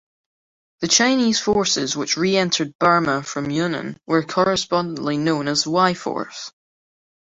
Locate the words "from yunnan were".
3.21-4.23